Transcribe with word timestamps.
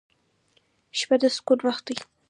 •شپه 0.99 1.15
د 1.21 1.23
سکون 1.35 1.59
وخت 1.67 1.83
دی. 1.87 1.97